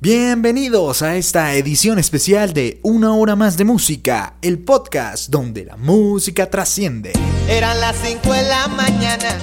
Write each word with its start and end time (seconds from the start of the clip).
Bienvenidos 0.00 1.02
a 1.02 1.16
esta 1.16 1.54
edición 1.54 1.98
especial 1.98 2.52
de 2.52 2.78
Una 2.84 3.14
hora 3.14 3.34
más 3.34 3.56
de 3.56 3.64
música, 3.64 4.34
el 4.42 4.60
podcast 4.60 5.28
donde 5.28 5.64
la 5.64 5.76
música 5.76 6.48
trasciende. 6.48 7.14
Eran 7.48 7.80
las 7.80 7.96
5 8.04 8.32
de 8.32 8.42
la 8.44 8.68
mañana, 8.68 9.36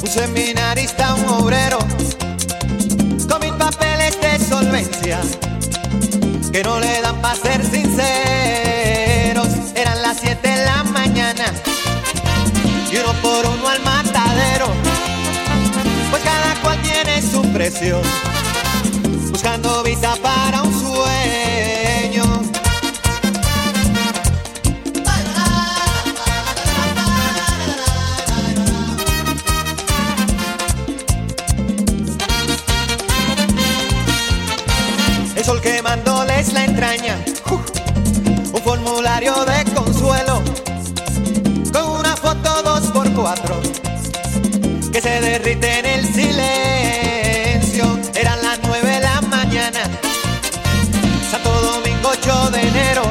un 0.00 0.08
seminarista, 0.08 1.14
un 1.14 1.24
obrero, 1.28 1.78
con 3.28 3.40
mis 3.42 3.52
papeles 3.52 4.20
de 4.20 4.44
solvencia, 4.44 5.20
que 6.50 6.64
no 6.64 6.80
le 6.80 7.00
dan 7.00 7.22
para 7.22 7.36
ser 7.36 7.62
sinceros. 7.64 9.46
Eran 9.76 10.02
las 10.02 10.18
7 10.18 10.48
de 10.48 10.64
la 10.64 10.82
mañana, 10.82 11.44
y 12.90 12.96
uno 12.96 13.12
por 13.22 13.46
uno 13.46 13.68
al 13.68 13.84
matadero, 13.84 14.66
pues 16.10 16.22
cada 16.24 16.60
cual 16.60 16.82
tiene 16.82 17.22
su 17.22 17.40
precio 17.52 18.02
buscando 19.32 19.82
visa 19.82 20.14
para 20.22 20.62
un 20.62 20.72
sueño. 20.72 22.42
El 35.34 35.44
sol 35.44 35.60
quemándoles 35.62 36.52
la 36.52 36.64
entraña, 36.64 37.18
un 38.52 38.62
formulario 38.62 39.34
de 39.46 39.64
consuelo, 39.72 40.42
con 41.72 42.00
una 42.00 42.14
foto 42.16 42.62
dos 42.62 42.82
por 42.92 43.10
cuatro, 43.14 43.58
que 44.92 45.00
se 45.00 45.20
derrite 45.22 45.78
en 45.78 45.86
el 45.86 46.06
silencio. 46.14 47.98
Eran 48.14 48.42
las 48.42 48.58
nueve 48.62 48.91
8 52.04 52.50
de 52.50 52.60
enero, 52.60 53.02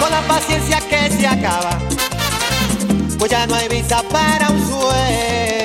con 0.00 0.10
la 0.10 0.20
paciencia 0.22 0.80
que 0.88 1.10
se 1.10 1.26
acaba, 1.26 1.78
pues 3.18 3.30
ya 3.30 3.46
no 3.46 3.54
hay 3.54 3.68
visa 3.68 4.02
para 4.04 4.50
un 4.50 4.68
sueño. 4.68 5.59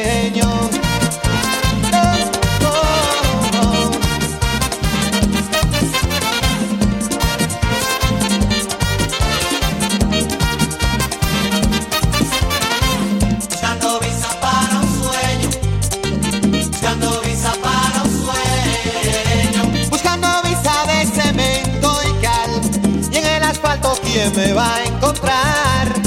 Asfalto, 24.25 24.31
¿quién 24.31 24.35
me 24.35 24.53
va 24.53 24.75
a 24.75 24.83
encontrar? 24.83 26.04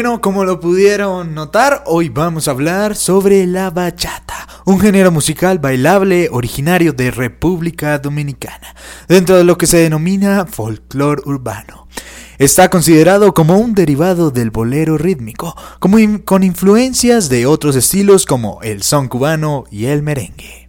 Bueno, 0.00 0.22
como 0.22 0.46
lo 0.46 0.60
pudieron 0.60 1.34
notar, 1.34 1.82
hoy 1.84 2.08
vamos 2.08 2.48
a 2.48 2.52
hablar 2.52 2.96
sobre 2.96 3.46
la 3.46 3.68
bachata, 3.68 4.48
un 4.64 4.80
género 4.80 5.10
musical 5.10 5.58
bailable 5.58 6.30
originario 6.32 6.94
de 6.94 7.10
República 7.10 7.98
Dominicana, 7.98 8.74
dentro 9.08 9.36
de 9.36 9.44
lo 9.44 9.58
que 9.58 9.66
se 9.66 9.76
denomina 9.76 10.46
folclore 10.46 11.20
urbano. 11.26 11.86
Está 12.38 12.70
considerado 12.70 13.34
como 13.34 13.58
un 13.58 13.74
derivado 13.74 14.30
del 14.30 14.50
bolero 14.50 14.96
rítmico, 14.96 15.54
con 15.78 16.44
influencias 16.44 17.28
de 17.28 17.44
otros 17.44 17.76
estilos 17.76 18.24
como 18.24 18.62
el 18.62 18.82
son 18.82 19.06
cubano 19.06 19.64
y 19.70 19.84
el 19.84 20.02
merengue. 20.02 20.59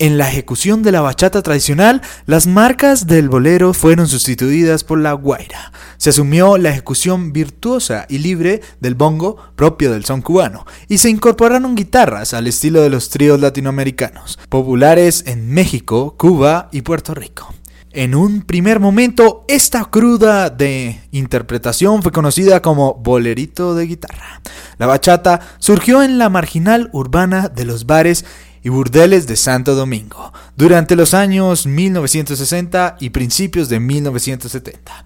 En 0.00 0.16
la 0.16 0.30
ejecución 0.30 0.82
de 0.82 0.92
la 0.92 1.02
bachata 1.02 1.42
tradicional, 1.42 2.00
las 2.24 2.46
marcas 2.46 3.06
del 3.06 3.28
bolero 3.28 3.74
fueron 3.74 4.08
sustituidas 4.08 4.82
por 4.82 4.98
la 4.98 5.12
guaira. 5.12 5.72
Se 5.98 6.08
asumió 6.08 6.56
la 6.56 6.70
ejecución 6.70 7.34
virtuosa 7.34 8.06
y 8.08 8.16
libre 8.16 8.62
del 8.80 8.94
bongo 8.94 9.36
propio 9.56 9.92
del 9.92 10.06
son 10.06 10.22
cubano, 10.22 10.64
y 10.88 10.96
se 10.96 11.10
incorporaron 11.10 11.74
guitarras 11.74 12.32
al 12.32 12.46
estilo 12.46 12.80
de 12.80 12.88
los 12.88 13.10
tríos 13.10 13.40
latinoamericanos, 13.40 14.38
populares 14.48 15.24
en 15.26 15.50
México, 15.50 16.14
Cuba 16.16 16.70
y 16.72 16.80
Puerto 16.80 17.12
Rico. 17.12 17.52
En 17.92 18.14
un 18.14 18.40
primer 18.40 18.80
momento, 18.80 19.44
esta 19.48 19.84
cruda 19.84 20.48
de 20.48 20.98
interpretación 21.10 22.02
fue 22.02 22.12
conocida 22.12 22.62
como 22.62 22.94
bolerito 22.94 23.74
de 23.74 23.86
guitarra. 23.86 24.40
La 24.78 24.86
bachata 24.86 25.40
surgió 25.58 26.02
en 26.02 26.16
la 26.16 26.30
marginal 26.30 26.88
urbana 26.92 27.48
de 27.48 27.66
los 27.66 27.84
bares 27.84 28.24
y 28.62 28.68
burdeles 28.68 29.26
de 29.26 29.36
Santo 29.36 29.74
Domingo 29.74 30.32
durante 30.56 30.96
los 30.96 31.14
años 31.14 31.66
1960 31.66 32.96
y 33.00 33.10
principios 33.10 33.68
de 33.68 33.80
1970. 33.80 35.04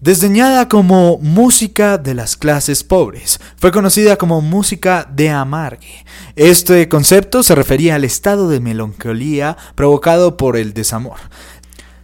Desdeñada 0.00 0.66
como 0.66 1.18
música 1.18 1.98
de 1.98 2.14
las 2.14 2.34
clases 2.34 2.82
pobres, 2.82 3.38
fue 3.56 3.70
conocida 3.70 4.16
como 4.16 4.40
música 4.40 5.06
de 5.12 5.28
amargue. 5.28 6.06
Este 6.36 6.88
concepto 6.88 7.42
se 7.42 7.54
refería 7.54 7.96
al 7.96 8.04
estado 8.04 8.48
de 8.48 8.60
melancolía 8.60 9.58
provocado 9.74 10.38
por 10.38 10.56
el 10.56 10.72
desamor, 10.72 11.18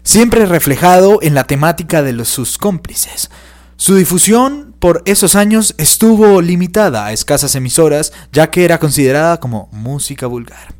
siempre 0.03 0.45
reflejado 0.45 1.21
en 1.23 1.35
la 1.35 1.45
temática 1.45 2.03
de 2.03 2.23
sus 2.27 2.59
cómplices. 2.59 3.31
Su 3.79 3.95
difusión 3.95 4.75
por 4.79 5.03
esos 5.07 5.35
años 5.35 5.75
estuvo 5.79 6.43
limitada 6.43 7.07
a 7.07 7.13
escasas 7.13 7.55
emisoras, 7.55 8.13
ya 8.31 8.51
que 8.51 8.65
era 8.65 8.79
considerada 8.79 9.41
como 9.41 9.71
música 9.73 10.27
vulgar. 10.27 10.75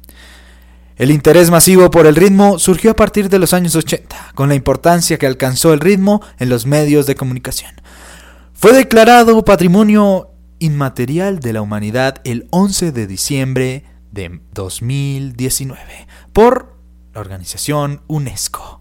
El 0.97 1.11
interés 1.11 1.51
masivo 1.51 1.91
por 1.91 2.07
el 2.07 2.17
ritmo 2.17 2.59
surgió 2.59 2.93
a 2.93 2.97
partir 2.97 3.29
de 3.29 3.39
los 3.39 3.53
años 3.53 3.77
80, 3.77 4.33
con 4.35 4.49
la 4.49 4.55
importancia 4.55 5.19
que 5.19 5.27
alcanzó 5.27 5.75
el 5.75 5.81
ritmo 5.81 6.23
en 6.39 6.49
los 6.49 6.65
medios 6.65 7.07
de 7.07 7.15
comunicación. 7.15 7.73
Fue 8.55 8.73
declarado 8.73 9.45
Patrimonio 9.45 10.31
Inmaterial 10.59 11.41
de 11.41 11.53
la 11.53 11.61
Humanidad 11.61 12.23
el 12.25 12.47
11 12.49 12.93
de 12.93 13.07
diciembre 13.07 13.85
de 14.11 14.41
2019 14.55 16.07
por 16.33 16.79
la 17.13 17.21
organización 17.21 18.01
UNESCO. 18.07 18.81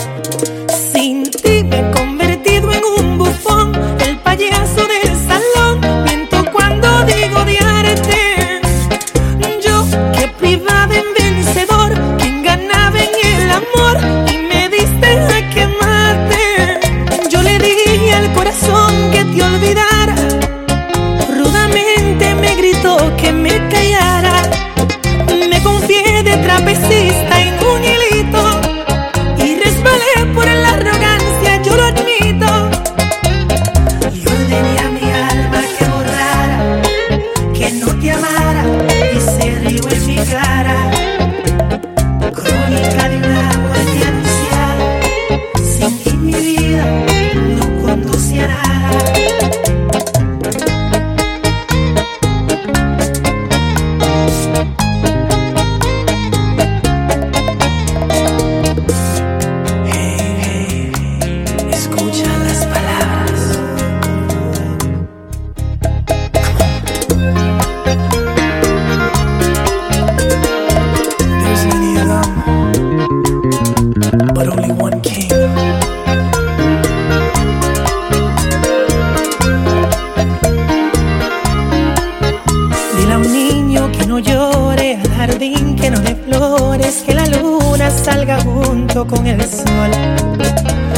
Flores, 86.91 87.03
que 87.05 87.13
la 87.13 87.25
luna 87.25 87.89
salga 87.89 88.39
junto 88.41 89.05
con 89.07 89.25
el 89.27 89.41
sol. 89.41 89.91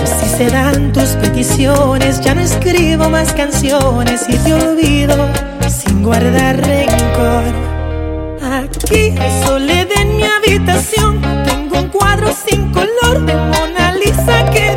Si 0.05 0.29
se 0.37 0.49
dan 0.49 0.91
tus 0.91 1.09
peticiones, 1.21 2.21
ya 2.21 2.33
no 2.33 2.41
escribo 2.41 3.09
más 3.09 3.33
canciones 3.33 4.25
y 4.27 4.37
te 4.37 4.53
olvido 4.53 5.15
sin 5.67 6.03
guardar 6.03 6.57
rencor. 6.57 7.43
Aquí 8.41 9.15
soledad 9.45 9.87
en 10.01 10.17
mi 10.17 10.23
habitación, 10.23 11.21
tengo 11.45 11.79
un 11.79 11.89
cuadro 11.89 12.33
sin 12.33 12.71
color 12.71 13.25
de 13.25 13.35
Mona 13.35 13.93
Lisa 13.93 14.45
que 14.51 14.72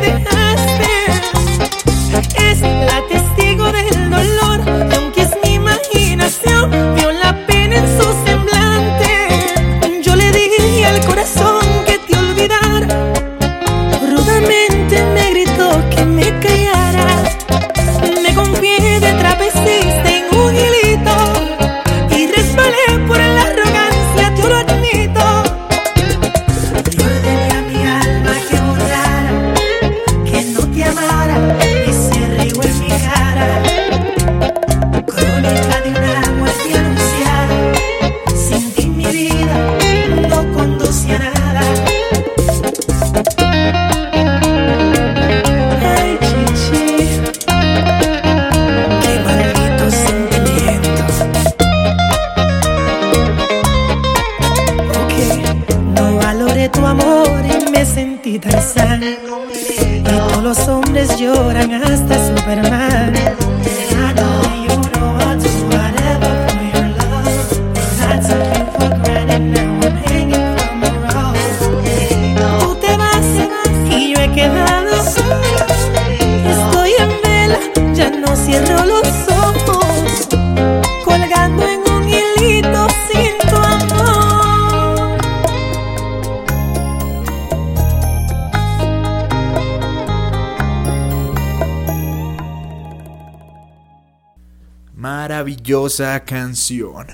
Canción. 96.25 97.07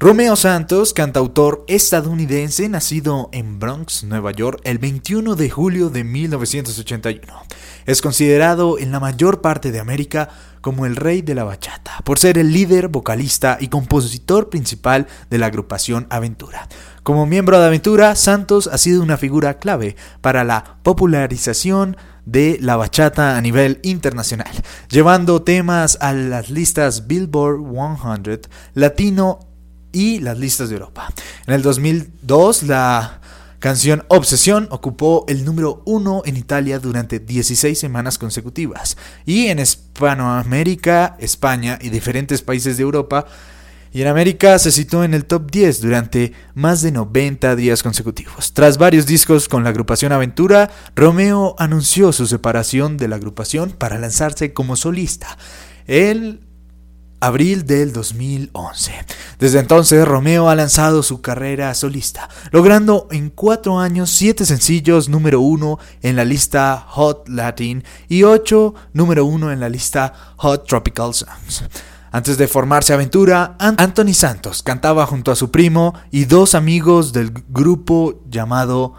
Romeo 0.00 0.34
Santos, 0.34 0.92
cantautor 0.92 1.64
estadounidense, 1.68 2.68
nacido 2.68 3.28
en 3.32 3.60
Bronx, 3.60 4.02
Nueva 4.02 4.32
York, 4.32 4.60
el 4.64 4.78
21 4.78 5.36
de 5.36 5.48
julio 5.48 5.88
de 5.88 6.02
1981. 6.02 7.22
Es 7.88 8.02
considerado 8.02 8.78
en 8.78 8.92
la 8.92 9.00
mayor 9.00 9.40
parte 9.40 9.72
de 9.72 9.80
América 9.80 10.28
como 10.60 10.84
el 10.84 10.94
rey 10.94 11.22
de 11.22 11.34
la 11.34 11.44
bachata, 11.44 12.02
por 12.04 12.18
ser 12.18 12.36
el 12.36 12.52
líder, 12.52 12.88
vocalista 12.88 13.56
y 13.58 13.68
compositor 13.68 14.50
principal 14.50 15.06
de 15.30 15.38
la 15.38 15.46
agrupación 15.46 16.06
Aventura. 16.10 16.68
Como 17.02 17.24
miembro 17.24 17.58
de 17.58 17.64
Aventura, 17.64 18.14
Santos 18.14 18.68
ha 18.70 18.76
sido 18.76 19.02
una 19.02 19.16
figura 19.16 19.54
clave 19.54 19.96
para 20.20 20.44
la 20.44 20.76
popularización 20.82 21.96
de 22.26 22.58
la 22.60 22.76
bachata 22.76 23.38
a 23.38 23.40
nivel 23.40 23.80
internacional, 23.82 24.52
llevando 24.90 25.40
temas 25.40 25.96
a 26.02 26.12
las 26.12 26.50
listas 26.50 27.06
Billboard 27.06 27.62
100, 28.22 28.40
Latino 28.74 29.48
y 29.92 30.18
las 30.18 30.38
listas 30.38 30.68
de 30.68 30.74
Europa. 30.74 31.08
En 31.46 31.54
el 31.54 31.62
2002, 31.62 32.64
la 32.64 33.22
canción 33.58 34.04
Obsesión 34.08 34.68
ocupó 34.70 35.24
el 35.28 35.44
número 35.44 35.82
uno 35.84 36.22
en 36.24 36.36
Italia 36.36 36.78
durante 36.78 37.18
16 37.18 37.78
semanas 37.78 38.18
consecutivas 38.18 38.96
y 39.26 39.46
en 39.46 39.58
Hispanoamérica, 39.58 41.16
España 41.18 41.78
y 41.80 41.90
diferentes 41.90 42.42
países 42.42 42.76
de 42.76 42.82
Europa 42.82 43.26
y 43.92 44.02
en 44.02 44.08
América 44.08 44.58
se 44.58 44.70
situó 44.70 45.04
en 45.04 45.14
el 45.14 45.24
top 45.24 45.50
10 45.50 45.80
durante 45.80 46.32
más 46.54 46.82
de 46.82 46.92
90 46.92 47.56
días 47.56 47.82
consecutivos. 47.82 48.52
Tras 48.52 48.78
varios 48.78 49.06
discos 49.06 49.48
con 49.48 49.64
la 49.64 49.70
agrupación 49.70 50.12
Aventura, 50.12 50.70
Romeo 50.94 51.54
anunció 51.58 52.12
su 52.12 52.26
separación 52.26 52.96
de 52.96 53.08
la 53.08 53.16
agrupación 53.16 53.70
para 53.70 53.98
lanzarse 53.98 54.52
como 54.52 54.76
solista. 54.76 55.38
El 55.86 56.47
abril 57.20 57.66
del 57.66 57.92
2011. 57.92 58.92
Desde 59.38 59.58
entonces 59.58 60.06
Romeo 60.06 60.48
ha 60.48 60.54
lanzado 60.54 61.02
su 61.02 61.20
carrera 61.20 61.74
solista, 61.74 62.28
logrando 62.50 63.08
en 63.10 63.30
cuatro 63.30 63.78
años 63.78 64.10
siete 64.10 64.46
sencillos 64.46 65.08
número 65.08 65.40
uno 65.40 65.78
en 66.02 66.16
la 66.16 66.24
lista 66.24 66.84
Hot 66.88 67.28
Latin 67.28 67.84
y 68.08 68.22
ocho 68.22 68.74
número 68.92 69.24
uno 69.24 69.52
en 69.52 69.60
la 69.60 69.68
lista 69.68 70.12
Hot 70.36 70.66
Tropical 70.66 71.14
Songs. 71.14 71.64
Antes 72.10 72.38
de 72.38 72.48
formarse 72.48 72.94
Aventura, 72.94 73.54
Anthony 73.58 74.14
Santos 74.14 74.62
cantaba 74.62 75.06
junto 75.06 75.30
a 75.30 75.36
su 75.36 75.50
primo 75.50 75.94
y 76.10 76.24
dos 76.24 76.54
amigos 76.54 77.12
del 77.12 77.32
grupo 77.48 78.22
llamado 78.30 78.94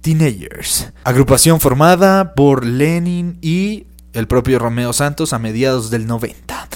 Teenagers, 0.00 0.92
agrupación 1.04 1.60
formada 1.60 2.34
por 2.34 2.64
Lenin 2.64 3.38
y 3.42 3.86
el 4.12 4.26
propio 4.26 4.58
Romeo 4.58 4.92
Santos 4.92 5.32
a 5.32 5.38
mediados 5.38 5.90
del 5.90 6.06
90, 6.06 6.68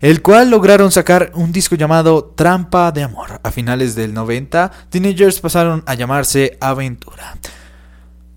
el 0.00 0.22
cual 0.22 0.50
lograron 0.50 0.90
sacar 0.90 1.32
un 1.34 1.52
disco 1.52 1.74
llamado 1.74 2.32
Trampa 2.36 2.92
de 2.92 3.02
Amor. 3.02 3.40
A 3.42 3.50
finales 3.50 3.94
del 3.94 4.14
90, 4.14 4.70
Teenagers 4.90 5.40
pasaron 5.40 5.82
a 5.86 5.94
llamarse 5.94 6.56
Aventura. 6.60 7.36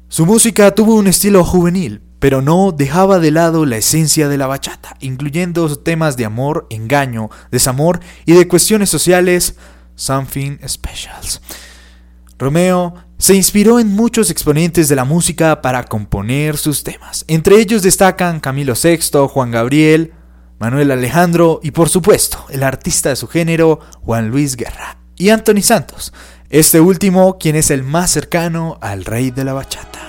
Su 0.08 0.26
música 0.26 0.74
tuvo 0.74 0.96
un 0.96 1.08
estilo 1.08 1.44
juvenil, 1.44 2.02
pero 2.20 2.42
no 2.42 2.72
dejaba 2.72 3.20
de 3.20 3.32
lado 3.32 3.66
la 3.66 3.78
esencia 3.78 4.28
de 4.28 4.38
la 4.38 4.48
bachata, 4.48 4.96
incluyendo 5.00 5.76
temas 5.78 6.18
de 6.18 6.26
amor, 6.26 6.68
engaño, 6.70 7.30
desamor 7.52 8.00
y 8.26 8.34
de 8.34 8.48
cuestiones 8.48 8.90
sociales, 8.90 9.56
something 9.96 10.58
specials. 10.68 11.42
Romeo 12.38 12.96
se 13.18 13.36
inspiró 13.36 13.80
en 13.80 13.94
muchos 13.94 14.32
exponentes 14.32 14.88
de 14.88 14.96
la 14.96 15.04
música 15.04 15.62
para 15.62 15.84
componer 15.84 16.58
sus 16.58 16.84
temas. 16.84 17.26
Entre 17.28 17.60
ellos 17.60 17.82
destacan 17.82 18.40
Camilo 18.40 18.74
VI, 18.82 19.28
Juan 19.28 19.52
Gabriel, 19.52 20.14
Manuel 20.60 20.92
Alejandro 20.92 21.62
y 21.64 21.72
por 21.72 21.90
supuesto 21.90 22.46
el 22.50 22.64
artista 22.64 23.10
de 23.10 23.16
su 23.16 23.28
género, 23.28 23.80
Juan 24.02 24.30
Luis 24.30 24.56
Guerra, 24.56 24.98
y 25.16 25.30
Anthony 25.30 25.62
Santos, 25.62 26.14
este 26.50 26.82
último 26.82 27.38
quien 27.38 27.56
es 27.56 27.72
el 27.72 27.84
más 27.84 28.12
cercano 28.12 28.78
al 28.82 29.06
rey 29.06 29.32
de 29.32 29.46
la 29.46 29.54
bachata. 29.54 30.09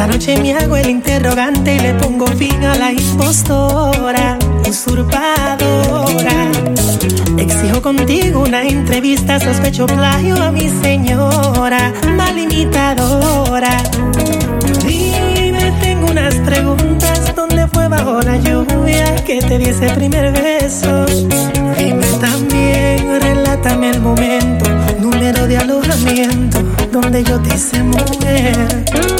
Esta 0.00 0.12
noche 0.12 0.40
me 0.40 0.54
hago 0.54 0.78
el 0.78 0.88
interrogante 0.88 1.74
y 1.74 1.78
le 1.78 1.92
pongo 1.92 2.26
fin 2.26 2.64
a 2.64 2.74
la 2.74 2.90
impostora, 2.90 4.38
usurpadora. 4.66 6.50
Exijo 7.36 7.82
contigo 7.82 8.40
una 8.40 8.62
entrevista, 8.62 9.38
sospecho 9.38 9.84
plagio 9.84 10.42
a 10.42 10.50
mi 10.50 10.70
señora, 10.82 11.92
mal 12.16 12.38
imitadora. 12.38 13.82
Dime, 14.86 15.70
tengo 15.82 16.10
unas 16.10 16.34
preguntas, 16.36 17.34
¿dónde 17.36 17.68
fue 17.68 17.86
bajo 17.88 18.22
la 18.22 18.38
lluvia 18.38 19.16
que 19.16 19.40
te 19.40 19.58
di 19.58 19.66
ese 19.66 19.90
primer 19.90 20.32
beso? 20.32 21.04
Dime 21.76 22.06
también, 22.18 23.20
relátame 23.20 23.90
el 23.90 24.00
momento, 24.00 24.64
número 24.98 25.46
de 25.46 25.58
alojamiento, 25.58 26.58
donde 26.90 27.22
yo 27.22 27.38
te 27.40 27.54
hice 27.54 27.82
mujer 27.82 29.19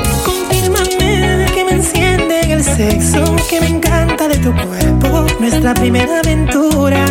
sexo 2.63 3.35
que 3.49 3.59
me 3.59 3.67
encanta 3.67 4.27
de 4.27 4.37
tu 4.37 4.53
cuerpo, 4.53 5.25
nuestra 5.39 5.73
primera 5.73 6.19
aventura. 6.19 7.05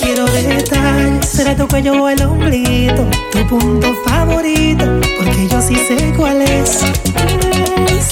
Quiero 0.00 0.26
detalles, 0.26 1.26
será 1.26 1.54
tu 1.54 1.68
cuello 1.68 2.02
o 2.02 2.08
el 2.08 2.22
omblito, 2.22 3.06
tu 3.30 3.46
punto 3.46 3.94
favorito, 4.06 4.84
porque 5.18 5.48
yo 5.48 5.60
sí 5.62 5.76
sé 5.76 6.12
cuál 6.16 6.42
es. 6.42 6.80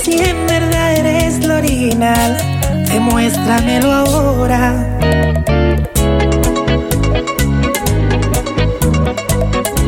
Si 0.02 0.18
en 0.18 0.46
verdad 0.46 0.94
eres 0.96 1.44
lo 1.44 1.56
original, 1.56 2.36
demuéstramelo 2.88 3.92
ahora. 3.92 4.98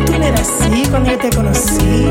Tú 0.06 0.12
no 0.18 0.24
eras 0.24 0.48
así 0.60 0.84
cuando 0.90 1.10
yo 1.10 1.18
te 1.18 1.30
conocí. 1.30 2.06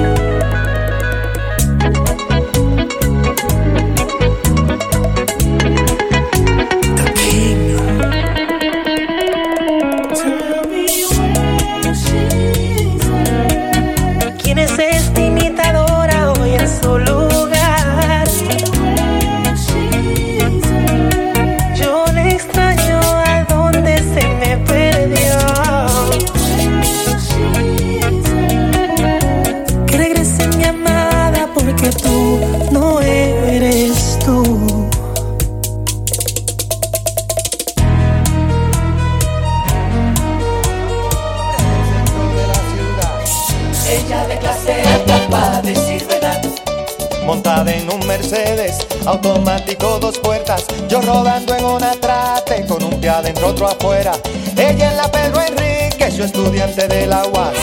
Ella 54.57 54.91
en 54.91 54.97
la 54.97 55.11
Pedro 55.11 55.41
Enrique, 55.41 56.11
su 56.11 56.23
estudiante 56.23 56.87
de 56.87 57.07
la 57.07 57.25
UAS. 57.25 57.53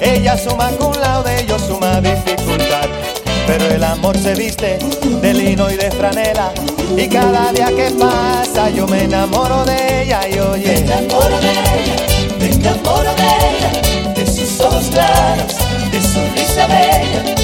Ella 0.00 0.36
suma 0.38 0.70
con 0.78 0.98
laude, 1.00 1.44
yo 1.46 1.58
suma 1.58 2.00
dificultad, 2.00 2.88
pero 3.46 3.66
el 3.66 3.82
amor 3.82 4.16
se 4.16 4.34
viste 4.34 4.78
de 5.20 5.34
lino 5.34 5.70
y 5.70 5.76
de 5.76 5.90
franela. 5.90 6.52
Y 6.96 7.08
cada 7.08 7.52
día 7.52 7.66
que 7.66 7.90
pasa 7.98 8.70
yo 8.70 8.86
me 8.86 9.04
enamoro 9.04 9.64
de 9.64 10.02
ella 10.02 10.28
y 10.28 10.38
oye. 10.38 10.66
Me 10.66 10.78
enamoro 10.78 11.38
de 11.40 11.50
ella, 11.50 11.96
me 12.38 12.46
enamoro 12.46 13.14
de 13.14 13.24
ella, 13.24 14.12
de 14.14 14.26
sus 14.26 14.60
ojos 14.60 14.86
claros, 14.90 15.56
de 15.90 16.00
su 16.00 16.20
risa 16.34 16.66
bella. 16.68 17.35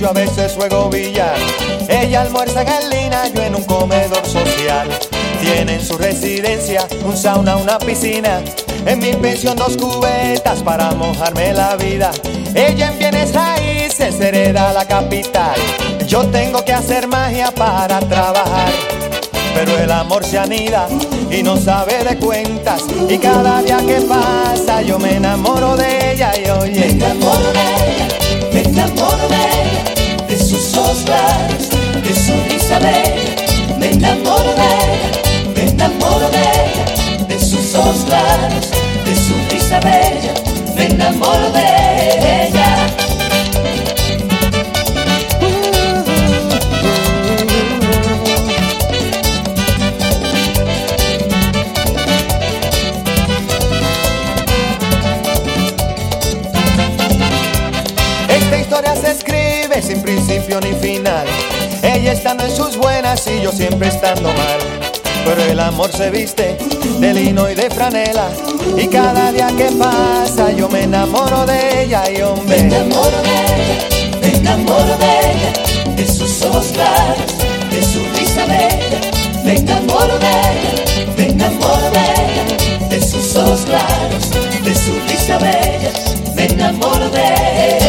Yo 0.00 0.08
a 0.08 0.12
veces 0.12 0.52
juego 0.54 0.88
billar. 0.88 1.36
Ella 1.88 2.22
almuerza 2.22 2.62
en 2.62 2.88
lina, 2.90 3.28
yo 3.28 3.42
en 3.42 3.54
un 3.54 3.64
comedor 3.64 4.24
social. 4.24 4.88
Tiene 5.40 5.74
en 5.74 5.84
su 5.84 5.98
residencia 5.98 6.86
un 7.04 7.16
sauna, 7.16 7.56
una 7.56 7.78
piscina. 7.78 8.40
En 8.86 8.98
mi 8.98 9.12
pensión 9.12 9.56
dos 9.56 9.76
cubetas 9.76 10.62
para 10.62 10.92
mojarme 10.92 11.52
la 11.52 11.76
vida. 11.76 12.10
Ella 12.54 12.88
en 12.88 12.98
bienes 12.98 13.34
raíces 13.34 14.18
hereda 14.20 14.72
la 14.72 14.86
capital. 14.86 15.56
Yo 16.06 16.26
tengo 16.28 16.64
que 16.64 16.72
hacer 16.72 17.06
magia 17.06 17.50
para 17.52 18.00
trabajar. 18.00 18.72
Pero 19.54 19.76
el 19.76 19.90
amor 19.90 20.24
se 20.24 20.38
anida 20.38 20.88
y 21.30 21.42
no 21.42 21.56
sabe 21.58 22.02
de 22.04 22.16
cuentas. 22.16 22.84
Y 23.08 23.18
cada 23.18 23.60
día 23.62 23.78
que 23.86 24.00
pasa 24.02 24.80
yo 24.80 24.98
me 24.98 25.16
enamoro 25.16 25.76
de 25.76 26.12
ella 26.12 26.32
y 26.38 26.42
Me 26.42 26.52
oye. 26.52 26.90
enamoro 26.90 27.52
de 27.52 28.00
me 28.52 28.62
enamoro 28.62 29.28
de 29.28 29.79
ojos 30.90 31.04
claros, 31.04 31.68
de 32.02 32.14
su 32.14 32.32
risa 32.48 32.78
bella. 32.80 33.76
Me 33.78 33.92
enamoro 33.92 34.54
de 34.54 34.66
ella, 34.66 35.52
me 35.54 35.62
enamoro 35.70 36.28
de 36.30 36.40
ella, 36.40 37.26
de 37.28 37.38
sus 37.38 37.74
ojos 37.74 38.04
claros, 38.06 38.70
de 39.04 39.14
su 39.14 39.34
risa 39.50 39.78
bella. 39.80 40.34
Me 40.74 40.86
enamoro 40.86 41.50
de 41.52 42.48
ella. 42.48 42.69
Principio 60.58 60.80
final. 60.80 61.26
Ella 61.82 62.12
estando 62.12 62.44
en 62.44 62.50
sus 62.50 62.76
buenas 62.76 63.26
y 63.26 63.42
yo 63.42 63.52
siempre 63.52 63.88
estando 63.88 64.28
mal. 64.32 64.58
Pero 65.24 65.44
el 65.44 65.60
amor 65.60 65.92
se 65.92 66.10
viste 66.10 66.56
de 66.98 67.14
lino 67.14 67.48
y 67.48 67.54
de 67.54 67.70
franela. 67.70 68.28
Y 68.76 68.88
cada 68.88 69.30
día 69.32 69.48
que 69.56 69.70
pasa 69.78 70.50
yo 70.52 70.68
me 70.68 70.84
enamoro 70.84 71.46
de 71.46 71.84
ella 71.84 72.10
y 72.10 72.16
Me 72.16 72.24
hombre. 72.24 72.58
enamoro 72.58 73.22
de 73.22 73.36
ella, 73.54 74.20
me 74.20 74.36
enamoro 74.36 74.96
de 74.96 75.20
ella, 75.30 75.94
de 75.96 76.06
sus 76.06 76.42
ojos 76.42 76.66
claros, 76.72 77.38
de 77.70 77.82
su 77.82 78.00
risa 78.18 78.46
bella. 78.46 79.00
Me 79.44 79.56
enamoro 79.56 80.18
de 80.18 80.26
ella, 80.26 81.14
me 81.16 81.26
enamoro 81.28 81.90
de 81.90 82.00
ella, 82.00 82.88
de 82.88 83.00
sus 83.00 83.36
ojos 83.36 83.60
claros, 83.66 84.30
de 84.64 84.74
su 84.74 84.92
risa 85.08 85.38
bella. 85.38 85.92
Me 86.34 86.46
enamoro 86.46 87.08
de 87.10 87.20
ella. 87.20 87.79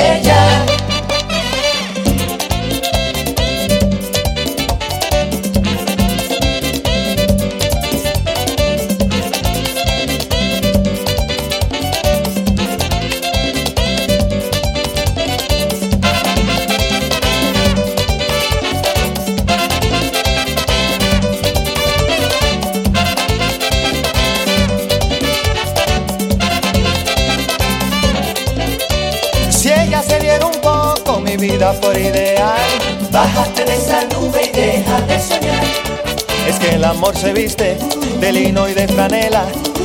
Bájate 33.11 33.65
de 33.65 33.75
esa 33.75 34.05
nube 34.05 34.49
y 34.51 34.55
deja 34.55 35.01
de 35.01 35.19
soñar. 35.19 35.63
Es 36.47 36.57
que 36.59 36.75
el 36.75 36.83
amor 36.83 37.15
se 37.15 37.33
viste 37.33 37.77
de 38.19 38.31
lino 38.31 38.67
y 38.69 38.73
de 38.73 38.87
franela. 38.87 39.43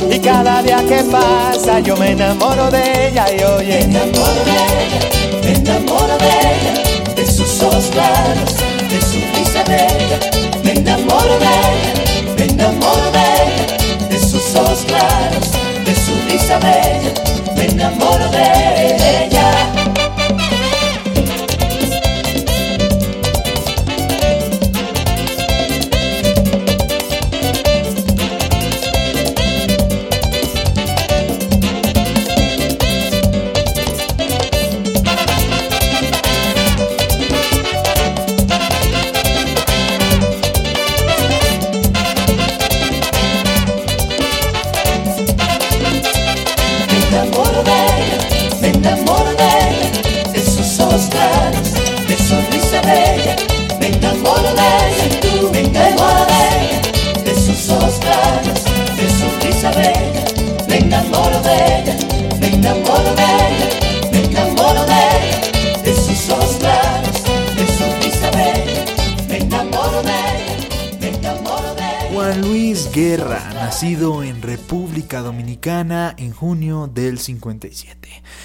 Y 0.09 0.19
cada 0.19 0.61
día 0.61 0.81
que 0.87 1.03
pasa 1.03 1.79
yo 1.81 1.97
me 1.97 2.11
enamoro 2.11 2.71
de 2.71 3.09
ella 3.09 3.25
y 3.31 3.37
Me 3.37 3.45
oye. 3.45 3.81
enamoro 3.81 4.43
de 4.45 4.51
ella, 4.51 4.99
me 5.43 5.51
enamoro 5.53 6.17
de 6.17 6.29
ella, 6.29 7.13
de 7.15 7.25
sus 7.25 7.61
ojos 7.63 7.85
claros, 7.91 8.55
de 8.89 9.01
su 9.01 9.19
risa 9.35 9.63
bella. 9.63 10.19
Me 10.63 10.71
enamoro 10.71 11.37
de 11.39 11.45
ella, 11.45 12.35
me 12.37 12.45
enamoro 12.45 13.11
de 13.11 13.19
ella, 13.19 14.07
de 14.09 14.19
sus 14.19 14.55
ojos 14.55 14.85
claros, 14.87 15.51
de 15.85 15.95
su 15.95 16.13
risa 16.31 16.57
bella. 16.59 17.13
Me 17.55 17.65
enamoro 17.65 18.29
de 18.29 19.25
ella. 19.25 19.76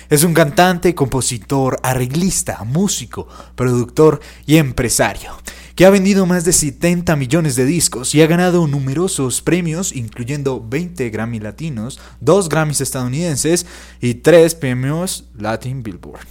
Es 0.09 0.25
un 0.25 0.35
cantante, 0.35 0.95
compositor, 0.95 1.79
arreglista, 1.83 2.65
músico, 2.65 3.29
productor 3.55 4.21
y 4.47 4.57
empresario, 4.57 5.33
que 5.75 5.87
ha 5.87 5.91
vendido 5.91 6.27
más 6.27 6.45
de 6.45 6.53
70 6.53 7.17
millones 7.17 7.57
de 7.57 7.65
discos 7.65 8.15
y 8.15 8.23
ha 8.23 8.27
ganado 8.27 8.67
numerosos 8.67 9.43
premios, 9.43 9.95
incluyendo 9.95 10.65
20 10.67 11.11
Grammy 11.11 11.41
latinos, 11.41 12.01
2 12.21 12.49
Grammys 12.49 12.81
estadounidenses 12.81 13.67
y 14.01 14.15
3 14.15 14.55
premios 14.55 15.31
Latin 15.37 15.83
Billboard. 15.83 16.27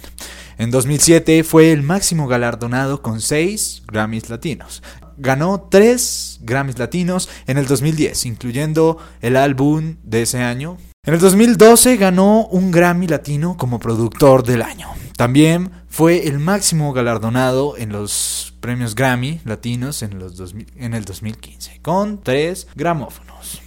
En 0.58 0.70
2007 0.70 1.44
fue 1.44 1.72
el 1.72 1.82
máximo 1.82 2.28
galardonado 2.28 3.02
con 3.02 3.20
6 3.20 3.82
Grammys 3.90 4.30
latinos. 4.30 4.82
Ganó 5.16 5.68
3 5.70 6.40
Grammys 6.42 6.78
latinos 6.78 7.28
en 7.46 7.58
el 7.58 7.66
2010, 7.66 8.26
incluyendo 8.26 8.98
el 9.20 9.36
álbum 9.36 9.96
de 10.04 10.22
ese 10.22 10.38
año, 10.38 10.78
en 11.04 11.14
el 11.14 11.18
2012 11.18 11.96
ganó 11.96 12.46
un 12.46 12.70
Grammy 12.70 13.08
latino 13.08 13.56
como 13.56 13.80
productor 13.80 14.44
del 14.44 14.62
año. 14.62 14.86
También 15.16 15.72
fue 15.88 16.28
el 16.28 16.38
máximo 16.38 16.92
galardonado 16.92 17.76
en 17.76 17.90
los 17.90 18.54
premios 18.60 18.94
Grammy 18.94 19.40
latinos 19.44 20.04
en, 20.04 20.20
los 20.20 20.36
2000 20.36 20.66
en 20.76 20.94
el 20.94 21.04
2015, 21.04 21.80
con 21.82 22.22
3 22.22 22.68
gramófonos. 22.76 23.60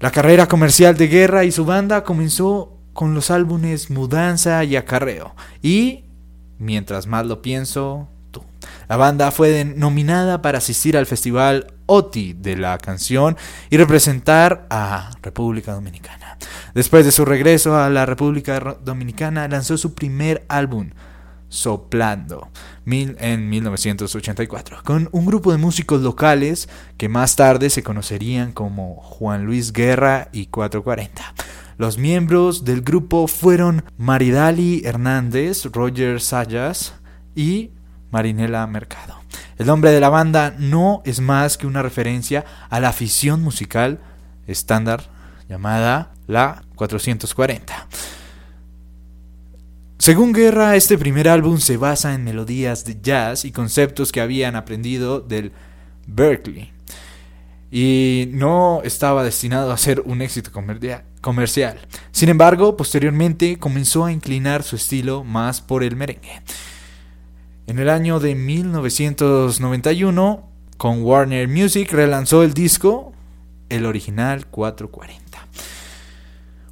La 0.00 0.10
carrera 0.10 0.48
comercial 0.48 0.96
de 0.96 1.06
Guerra 1.06 1.44
y 1.44 1.52
su 1.52 1.64
banda 1.64 2.02
comenzó 2.02 2.76
con 2.92 3.14
los 3.14 3.30
álbumes 3.30 3.88
Mudanza 3.88 4.64
y 4.64 4.74
Acarreo 4.74 5.36
y 5.62 6.06
Mientras 6.58 7.06
más 7.06 7.24
lo 7.24 7.40
pienso, 7.40 8.08
tú. 8.32 8.42
La 8.88 8.96
banda 8.96 9.30
fue 9.30 9.64
nominada 9.64 10.42
para 10.42 10.58
asistir 10.58 10.96
al 10.96 11.06
festival 11.06 11.77
OTI 11.88 12.34
de 12.34 12.56
la 12.56 12.78
canción 12.78 13.36
y 13.70 13.76
representar 13.76 14.66
a 14.70 15.10
República 15.22 15.72
Dominicana. 15.72 16.38
Después 16.74 17.04
de 17.04 17.12
su 17.12 17.24
regreso 17.24 17.76
a 17.76 17.90
la 17.90 18.06
República 18.06 18.78
Dominicana, 18.84 19.48
lanzó 19.48 19.76
su 19.76 19.94
primer 19.94 20.44
álbum, 20.48 20.90
Soplando 21.50 22.50
en 22.84 23.48
1984, 23.48 24.82
con 24.84 25.08
un 25.12 25.24
grupo 25.24 25.50
de 25.50 25.56
músicos 25.56 26.02
locales 26.02 26.68
que 26.98 27.08
más 27.08 27.36
tarde 27.36 27.70
se 27.70 27.82
conocerían 27.82 28.52
como 28.52 28.96
Juan 28.96 29.46
Luis 29.46 29.72
Guerra 29.72 30.28
y 30.30 30.46
440. 30.46 31.34
Los 31.78 31.96
miembros 31.96 32.64
del 32.64 32.82
grupo 32.82 33.28
fueron 33.28 33.82
Maridali 33.96 34.82
Hernández, 34.84 35.64
Roger 35.72 36.20
Sayas 36.20 36.94
y 37.34 37.70
Marinela 38.10 38.66
Mercado. 38.66 39.14
El 39.58 39.66
nombre 39.66 39.90
de 39.90 40.00
la 40.00 40.08
banda 40.08 40.54
no 40.58 41.02
es 41.04 41.20
más 41.20 41.58
que 41.58 41.66
una 41.66 41.82
referencia 41.82 42.44
a 42.70 42.80
la 42.80 42.90
afición 42.90 43.42
musical 43.42 43.98
estándar 44.46 45.04
llamada 45.48 46.12
la 46.26 46.62
440. 46.76 47.88
Según 49.98 50.32
Guerra, 50.32 50.76
este 50.76 50.96
primer 50.96 51.28
álbum 51.28 51.58
se 51.58 51.76
basa 51.76 52.14
en 52.14 52.22
melodías 52.24 52.84
de 52.84 53.00
jazz 53.02 53.44
y 53.44 53.50
conceptos 53.50 54.12
que 54.12 54.20
habían 54.20 54.54
aprendido 54.54 55.20
del 55.20 55.52
Berkeley 56.06 56.72
y 57.70 58.28
no 58.32 58.80
estaba 58.84 59.24
destinado 59.24 59.72
a 59.72 59.76
ser 59.76 60.00
un 60.06 60.22
éxito 60.22 60.50
comercial. 61.20 61.78
Sin 62.12 62.28
embargo, 62.28 62.76
posteriormente 62.76 63.58
comenzó 63.58 64.04
a 64.04 64.12
inclinar 64.12 64.62
su 64.62 64.76
estilo 64.76 65.24
más 65.24 65.60
por 65.60 65.82
el 65.82 65.96
merengue. 65.96 66.42
En 67.68 67.78
el 67.78 67.88
año 67.90 68.18
de 68.18 68.34
1991, 68.34 70.50
con 70.78 71.02
Warner 71.02 71.46
Music 71.48 71.92
relanzó 71.92 72.42
el 72.42 72.54
disco, 72.54 73.12
el 73.68 73.84
original 73.84 74.46
440. 74.46 75.46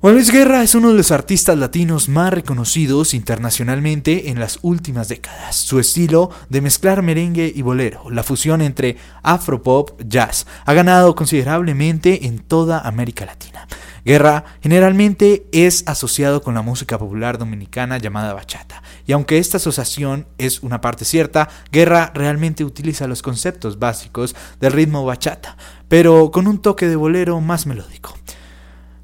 Juan 0.00 0.14
Luis 0.14 0.32
Guerra 0.32 0.62
es 0.62 0.74
uno 0.74 0.88
de 0.88 0.96
los 0.96 1.12
artistas 1.12 1.58
latinos 1.58 2.08
más 2.08 2.32
reconocidos 2.32 3.12
internacionalmente 3.12 4.30
en 4.30 4.40
las 4.40 4.58
últimas 4.62 5.08
décadas. 5.08 5.56
Su 5.56 5.78
estilo 5.78 6.30
de 6.48 6.62
mezclar 6.62 7.02
merengue 7.02 7.52
y 7.54 7.60
bolero, 7.60 8.08
la 8.08 8.22
fusión 8.22 8.62
entre 8.62 8.96
afropop, 9.22 10.00
jazz, 10.02 10.46
ha 10.64 10.72
ganado 10.72 11.14
considerablemente 11.14 12.26
en 12.26 12.38
toda 12.38 12.80
América 12.80 13.26
Latina. 13.26 13.68
Guerra 14.06 14.44
generalmente 14.62 15.48
es 15.50 15.82
asociado 15.88 16.40
con 16.40 16.54
la 16.54 16.62
música 16.62 16.96
popular 16.96 17.38
dominicana 17.38 17.98
llamada 17.98 18.34
bachata, 18.34 18.84
y 19.04 19.10
aunque 19.10 19.38
esta 19.38 19.56
asociación 19.56 20.28
es 20.38 20.62
una 20.62 20.80
parte 20.80 21.04
cierta, 21.04 21.48
Guerra 21.72 22.12
realmente 22.14 22.64
utiliza 22.64 23.08
los 23.08 23.20
conceptos 23.20 23.80
básicos 23.80 24.36
del 24.60 24.74
ritmo 24.74 25.04
bachata, 25.04 25.56
pero 25.88 26.30
con 26.30 26.46
un 26.46 26.62
toque 26.62 26.86
de 26.86 26.94
bolero 26.94 27.40
más 27.40 27.66
melódico. 27.66 28.16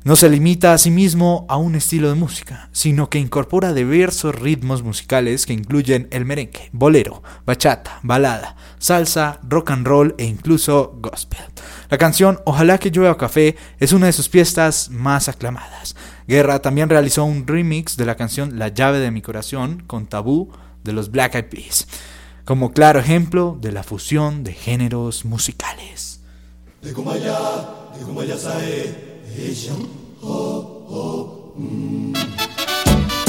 No 0.04 0.16
se 0.16 0.28
limita 0.28 0.72
a 0.72 0.78
sí 0.78 0.90
mismo 0.90 1.46
a 1.48 1.56
un 1.56 1.76
estilo 1.76 2.08
de 2.08 2.16
música, 2.16 2.68
sino 2.72 3.08
que 3.08 3.20
incorpora 3.20 3.72
diversos 3.72 4.34
ritmos 4.34 4.82
musicales 4.82 5.46
que 5.46 5.52
incluyen 5.52 6.08
el 6.10 6.24
merengue, 6.24 6.70
bolero, 6.72 7.22
bachata, 7.46 8.00
balada, 8.02 8.56
salsa, 8.78 9.38
rock 9.44 9.70
and 9.70 9.86
roll 9.86 10.16
e 10.18 10.24
incluso 10.24 10.98
gospel. 10.98 11.38
La 11.88 11.98
canción 11.98 12.40
Ojalá 12.46 12.78
que 12.78 12.90
llueva 12.90 13.16
café 13.16 13.54
es 13.78 13.92
una 13.92 14.06
de 14.06 14.12
sus 14.12 14.28
piezas 14.28 14.90
más 14.90 15.28
aclamadas. 15.28 15.94
Guerra 16.26 16.60
también 16.60 16.88
realizó 16.88 17.24
un 17.24 17.46
remix 17.46 17.96
de 17.96 18.04
la 18.04 18.16
canción 18.16 18.58
La 18.58 18.68
llave 18.68 18.98
de 18.98 19.12
mi 19.12 19.22
corazón 19.22 19.84
con 19.86 20.06
Tabú 20.06 20.50
de 20.82 20.92
los 20.92 21.12
Black 21.12 21.36
Eyed 21.36 21.44
Peas, 21.44 21.86
como 22.44 22.72
claro 22.72 22.98
ejemplo 22.98 23.56
de 23.60 23.70
la 23.70 23.84
fusión 23.84 24.42
de 24.42 24.52
géneros 24.52 25.24
musicales. 25.24 26.20
Vision. 29.34 29.88
Oh, 30.22 30.84
oh, 30.90 31.54
mm. 31.58 33.21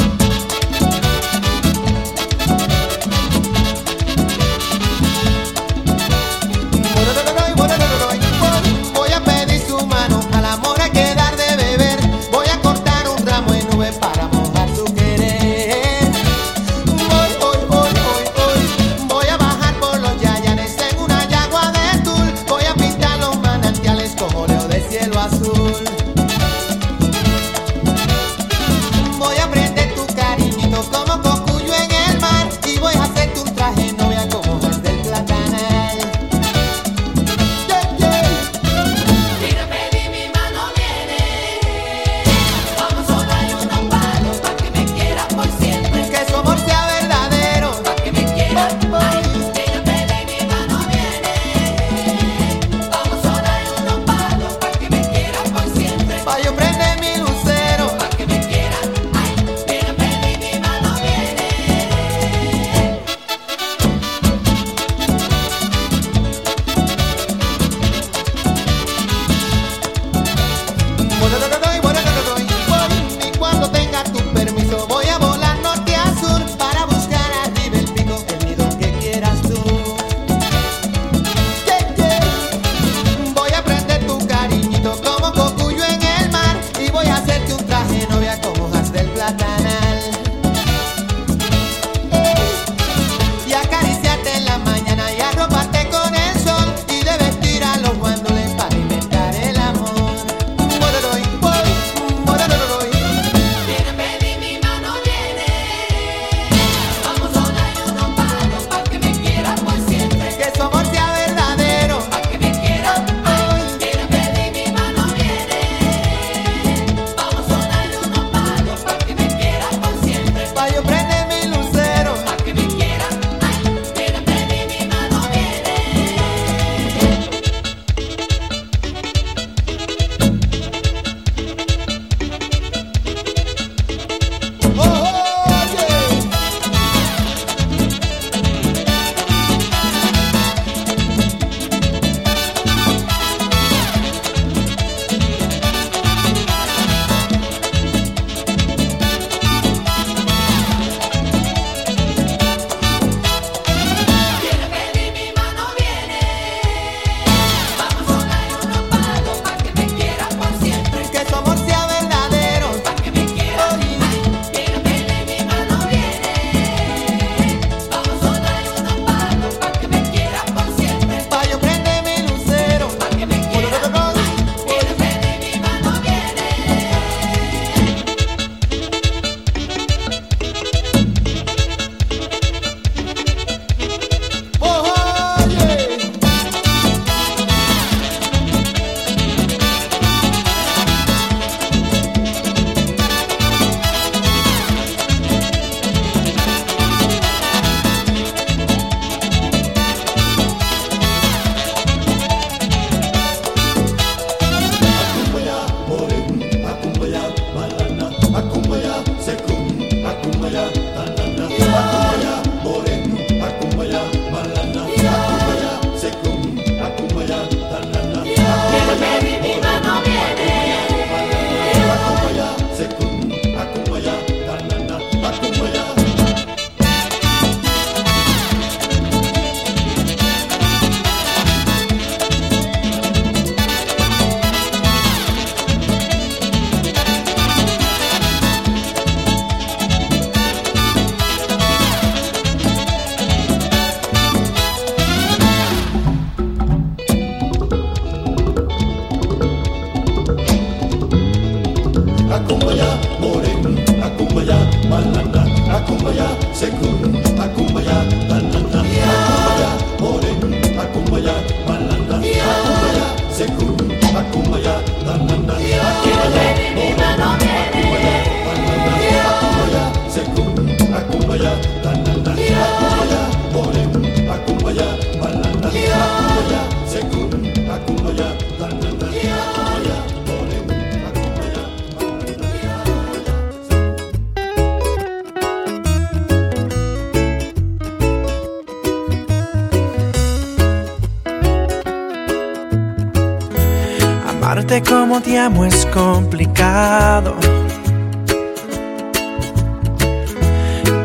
Amo 295.46 295.66
es 295.66 295.86
complicado. 295.88 297.36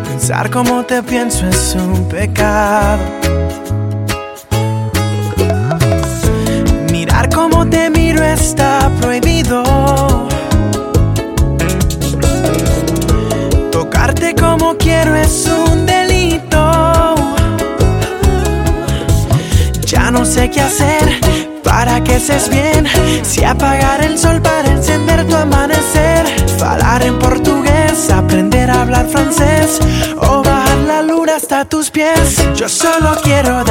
Pensar 0.08 0.50
cómo 0.50 0.84
te 0.84 1.02
pienso 1.02 1.48
es 1.48 1.74
un 1.74 2.08
pecado. 2.08 3.02
Mirar 6.92 7.28
cómo 7.30 7.66
te 7.68 7.90
miro 7.90 8.22
está 8.22 8.90
prohibido. 9.00 9.62
Tocarte 13.72 14.34
como 14.36 14.76
quiero 14.76 15.16
es 15.16 15.46
un 15.46 15.84
delito. 15.84 17.14
Ya 19.84 20.10
no 20.12 20.24
sé 20.24 20.48
qué 20.50 20.60
hacer 20.60 21.48
para 21.64 22.02
que 22.04 22.20
seas 22.20 22.48
bien. 22.48 22.86
Si 23.22 23.44
apagar 23.44 23.97
Yo 32.54 32.68
solo 32.68 33.16
quiero 33.24 33.64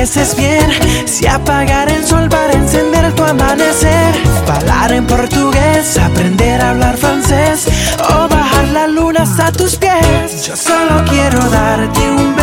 estés 0.00 0.34
bien. 0.36 0.66
Si 1.06 1.26
apagar 1.26 1.90
el 1.90 2.04
sol 2.04 2.28
para 2.28 2.52
encender 2.52 3.12
tu 3.14 3.24
amanecer. 3.24 4.14
Hablar 4.48 4.92
en 4.92 5.06
portugués, 5.06 5.98
aprender 5.98 6.60
a 6.60 6.70
hablar 6.70 6.96
francés. 6.96 7.66
O 7.98 8.28
bajar 8.28 8.68
la 8.68 8.86
luna 8.86 9.22
hasta 9.22 9.52
tus 9.52 9.76
pies. 9.76 10.46
Yo 10.46 10.56
solo 10.56 11.04
quiero 11.08 11.38
darte 11.50 12.00
un 12.10 12.36
beso 12.36 12.41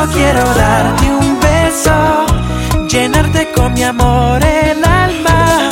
solo 0.00 0.12
quiero 0.12 0.54
darte 0.54 1.10
un 1.12 1.38
beso, 1.40 2.26
llenarte 2.88 3.52
con 3.52 3.72
mi 3.74 3.82
amor 3.82 4.42
el 4.42 4.82
alma. 4.82 5.70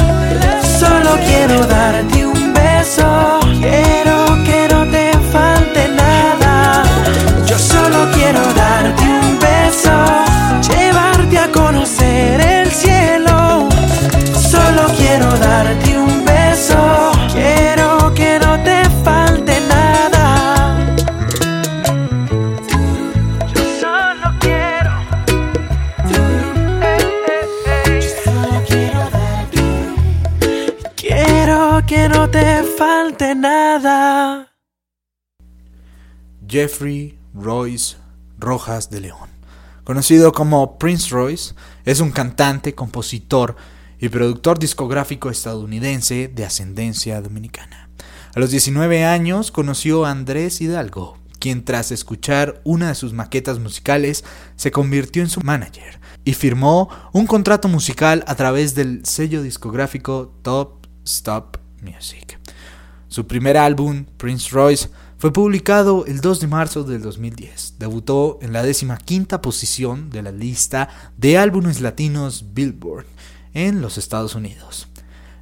Solo 0.78 1.16
quiero 1.26 1.66
darte 1.66 2.26
un 2.26 2.52
beso, 2.52 3.40
Jeffrey 36.58 37.16
Royce 37.34 37.94
Rojas 38.36 38.90
de 38.90 39.00
León, 39.00 39.28
conocido 39.84 40.32
como 40.32 40.76
Prince 40.76 41.10
Royce, 41.10 41.54
es 41.84 42.00
un 42.00 42.10
cantante, 42.10 42.74
compositor 42.74 43.54
y 44.00 44.08
productor 44.08 44.58
discográfico 44.58 45.30
estadounidense 45.30 46.26
de 46.26 46.44
ascendencia 46.44 47.20
dominicana. 47.20 47.90
A 48.34 48.40
los 48.40 48.50
19 48.50 49.04
años 49.04 49.52
conoció 49.52 50.04
a 50.04 50.10
Andrés 50.10 50.60
Hidalgo, 50.60 51.16
quien 51.38 51.64
tras 51.64 51.92
escuchar 51.92 52.60
una 52.64 52.88
de 52.88 52.96
sus 52.96 53.12
maquetas 53.12 53.60
musicales 53.60 54.24
se 54.56 54.72
convirtió 54.72 55.22
en 55.22 55.30
su 55.30 55.42
manager 55.42 56.00
y 56.24 56.32
firmó 56.32 56.88
un 57.12 57.28
contrato 57.28 57.68
musical 57.68 58.24
a 58.26 58.34
través 58.34 58.74
del 58.74 59.06
sello 59.06 59.44
discográfico 59.44 60.34
Top 60.42 60.88
Stop 61.04 61.58
Music. 61.82 62.36
Su 63.06 63.28
primer 63.28 63.56
álbum, 63.56 64.06
Prince 64.16 64.50
Royce, 64.50 64.88
fue 65.18 65.32
publicado 65.32 66.06
el 66.06 66.20
2 66.20 66.38
de 66.38 66.46
marzo 66.46 66.84
del 66.84 67.02
2010. 67.02 67.74
Debutó 67.80 68.38
en 68.40 68.52
la 68.52 68.62
décima 68.62 68.96
quinta 68.96 69.42
posición 69.42 70.10
de 70.10 70.22
la 70.22 70.30
lista 70.30 70.88
de 71.16 71.36
álbumes 71.36 71.80
latinos 71.80 72.54
Billboard 72.54 73.04
en 73.52 73.80
los 73.80 73.98
Estados 73.98 74.36
Unidos. 74.36 74.86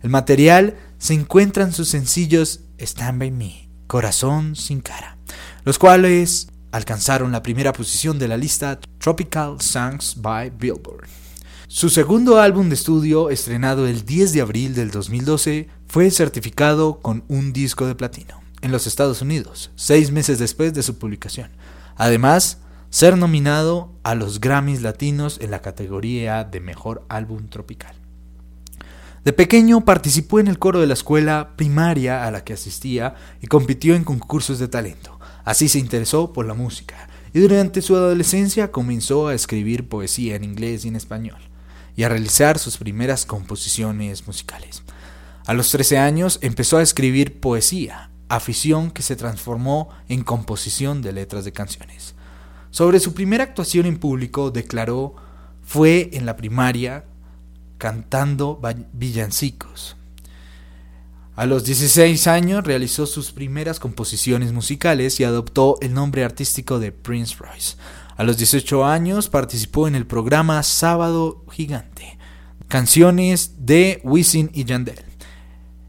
El 0.02 0.08
material 0.08 0.76
se 0.96 1.12
encuentra 1.12 1.62
en 1.64 1.74
sus 1.74 1.88
sencillos 1.88 2.60
Stand 2.78 3.18
By 3.18 3.30
Me, 3.30 3.68
Corazón 3.86 4.56
sin 4.56 4.80
cara, 4.80 5.18
los 5.64 5.78
cuales 5.78 6.48
alcanzaron 6.72 7.30
la 7.30 7.42
primera 7.42 7.74
posición 7.74 8.18
de 8.18 8.28
la 8.28 8.38
lista 8.38 8.80
Tropical 8.98 9.60
Songs 9.60 10.14
by 10.22 10.50
Billboard. 10.58 11.06
Su 11.68 11.90
segundo 11.90 12.40
álbum 12.40 12.70
de 12.70 12.76
estudio, 12.76 13.28
estrenado 13.28 13.86
el 13.86 14.06
10 14.06 14.32
de 14.32 14.40
abril 14.40 14.74
del 14.74 14.90
2012, 14.90 15.68
fue 15.86 16.10
certificado 16.10 17.00
con 17.00 17.24
un 17.28 17.52
disco 17.52 17.86
de 17.86 17.94
platino 17.94 18.45
en 18.62 18.72
los 18.72 18.86
Estados 18.86 19.22
Unidos, 19.22 19.70
seis 19.76 20.10
meses 20.10 20.38
después 20.38 20.74
de 20.74 20.82
su 20.82 20.98
publicación. 20.98 21.50
Además, 21.96 22.58
ser 22.90 23.16
nominado 23.16 23.92
a 24.02 24.14
los 24.14 24.40
Grammys 24.40 24.82
Latinos 24.82 25.38
en 25.40 25.50
la 25.50 25.60
categoría 25.60 26.44
de 26.44 26.60
Mejor 26.60 27.04
Álbum 27.08 27.48
Tropical. 27.48 27.94
De 29.24 29.32
pequeño 29.32 29.84
participó 29.84 30.38
en 30.38 30.46
el 30.46 30.58
coro 30.58 30.80
de 30.80 30.86
la 30.86 30.94
escuela 30.94 31.56
primaria 31.56 32.24
a 32.24 32.30
la 32.30 32.44
que 32.44 32.52
asistía 32.52 33.16
y 33.40 33.48
compitió 33.48 33.96
en 33.96 34.04
concursos 34.04 34.58
de 34.58 34.68
talento. 34.68 35.18
Así 35.44 35.68
se 35.68 35.80
interesó 35.80 36.32
por 36.32 36.46
la 36.46 36.54
música 36.54 37.08
y 37.32 37.40
durante 37.40 37.82
su 37.82 37.96
adolescencia 37.96 38.70
comenzó 38.70 39.28
a 39.28 39.34
escribir 39.34 39.88
poesía 39.88 40.36
en 40.36 40.44
inglés 40.44 40.84
y 40.84 40.88
en 40.88 40.96
español 40.96 41.40
y 41.96 42.04
a 42.04 42.08
realizar 42.08 42.58
sus 42.58 42.76
primeras 42.76 43.26
composiciones 43.26 44.26
musicales. 44.26 44.82
A 45.44 45.54
los 45.54 45.70
13 45.70 45.98
años 45.98 46.38
empezó 46.42 46.76
a 46.78 46.82
escribir 46.82 47.40
poesía, 47.40 48.10
afición 48.28 48.90
que 48.90 49.02
se 49.02 49.16
transformó 49.16 49.88
en 50.08 50.22
composición 50.22 51.02
de 51.02 51.12
letras 51.12 51.44
de 51.44 51.52
canciones. 51.52 52.14
Sobre 52.70 53.00
su 53.00 53.14
primera 53.14 53.44
actuación 53.44 53.86
en 53.86 53.98
público 53.98 54.50
declaró 54.50 55.14
fue 55.62 56.10
en 56.12 56.26
la 56.26 56.36
primaria 56.36 57.04
cantando 57.78 58.60
villancicos. 58.92 59.96
A 61.34 61.44
los 61.44 61.64
16 61.64 62.26
años 62.28 62.64
realizó 62.64 63.04
sus 63.06 63.32
primeras 63.32 63.78
composiciones 63.78 64.52
musicales 64.52 65.20
y 65.20 65.24
adoptó 65.24 65.76
el 65.82 65.92
nombre 65.92 66.24
artístico 66.24 66.78
de 66.78 66.92
Prince 66.92 67.36
Royce. 67.38 67.76
A 68.16 68.24
los 68.24 68.38
18 68.38 68.84
años 68.84 69.28
participó 69.28 69.86
en 69.86 69.94
el 69.94 70.06
programa 70.06 70.62
Sábado 70.62 71.44
Gigante 71.50 72.16
canciones 72.68 73.52
de 73.66 74.00
Wisin 74.04 74.50
y 74.52 74.64
Yandel. 74.64 74.98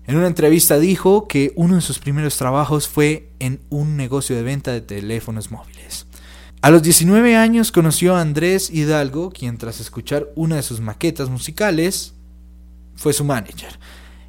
En 0.08 0.16
una 0.16 0.28
entrevista 0.28 0.80
dijo 0.80 1.28
que 1.28 1.52
uno 1.58 1.76
de 1.76 1.82
sus 1.82 2.00
primeros 2.00 2.38
trabajos 2.38 2.88
fue 2.88 3.30
en 3.40 3.60
un 3.70 3.98
negocio 3.98 4.38
de 4.38 4.42
venta 4.42 4.72
de 4.72 4.80
teléfonos 4.80 5.52
móviles. 5.52 6.08
A 6.62 6.72
los 6.72 6.82
19 6.82 7.36
años 7.36 7.74
conoció 7.74 8.16
a 8.16 8.22
Andrés 8.22 8.70
Hidalgo, 8.70 9.32
quien 9.32 9.58
tras 9.58 9.82
escuchar 9.82 10.30
una 10.36 10.56
de 10.56 10.64
sus 10.64 10.80
maquetas 10.80 11.30
musicales 11.30 12.14
fue 12.96 13.12
su 13.12 13.26
manager. 13.26 13.78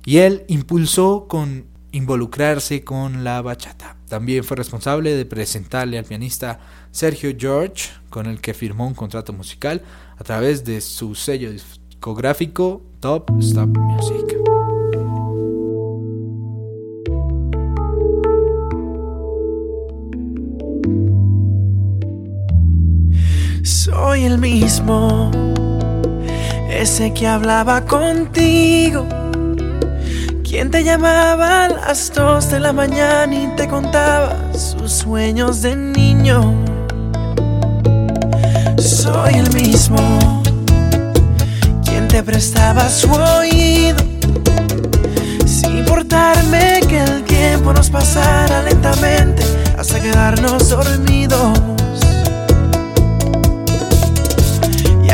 Y 0.05 0.19
él 0.19 0.45
impulsó 0.49 1.27
con 1.29 1.67
involucrarse 1.93 2.83
con 2.83 3.23
la 3.23 3.41
bachata. 3.41 3.97
También 4.09 4.43
fue 4.43 4.57
responsable 4.57 5.15
de 5.15 5.27
presentarle 5.27 5.97
al 5.97 6.05
pianista 6.05 6.59
Sergio 6.91 7.33
George, 7.39 7.91
con 8.11 8.27
el 8.27 8.41
que 8.41 8.53
firmó 8.53 8.85
un 8.85 8.95
contrato 8.95 9.33
musical 9.33 9.83
a 10.17 10.25
través 10.25 10.65
de 10.65 10.81
su 10.81 11.15
sello 11.15 11.53
discográfico 11.53 12.83
Top 12.99 13.31
Stop 13.39 13.79
Music. 13.79 14.48
Soy 23.63 24.25
el 24.25 24.39
mismo, 24.39 25.31
ese 26.71 27.13
que 27.13 27.27
hablaba 27.27 27.85
contigo, 27.85 29.07
quien 30.43 30.71
te 30.71 30.85
llamaba 30.85 31.65
a 31.65 31.69
las 31.69 32.13
dos 32.13 32.51
de 32.51 32.61
la 32.61 32.73
mañana 32.73 33.35
y 33.35 33.49
te 33.57 33.69
contaba 33.69 34.37
sus 34.53 34.93
sueños 34.93 35.63
de 35.63 35.77
niño. 35.77 36.55
Soy 38.79 39.35
el 39.35 39.53
mismo, 39.53 40.43
quien 41.85 42.09
te 42.09 42.23
prestaba 42.23 42.89
su 42.89 43.11
oído, 43.11 43.99
sin 45.47 45.79
importarme 45.79 46.81
que 46.89 47.03
el 47.03 47.25
tiempo 47.25 47.73
nos 47.73 47.91
pasara 47.91 48.63
lentamente 48.63 49.43
hasta 49.77 50.01
quedarnos 50.01 50.69
dormidos. 50.69 51.78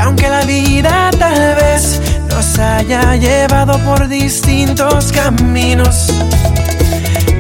Aunque 0.05 0.29
la 0.29 0.43
vida 0.43 1.11
tal 1.19 1.57
vez 1.57 2.01
nos 2.29 2.59
haya 2.59 3.17
llevado 3.17 3.79
por 3.81 4.07
distintos 4.07 5.11
caminos, 5.11 6.13